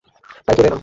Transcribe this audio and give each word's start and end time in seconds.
তাই 0.45 0.55
চলে 0.57 0.67
এলাম। 0.67 0.79